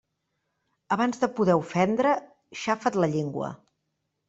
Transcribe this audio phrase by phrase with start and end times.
[0.95, 2.15] Abans de poder ofendre,
[2.65, 3.55] xafa't la llengua.